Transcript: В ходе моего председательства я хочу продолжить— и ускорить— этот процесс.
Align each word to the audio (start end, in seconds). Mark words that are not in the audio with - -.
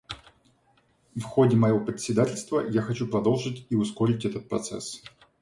В 1.15 1.21
ходе 1.21 1.55
моего 1.55 1.79
председательства 1.79 2.59
я 2.67 2.81
хочу 2.81 3.05
продолжить— 3.07 3.67
и 3.69 3.75
ускорить— 3.75 4.25
этот 4.25 4.49
процесс. 4.49 5.03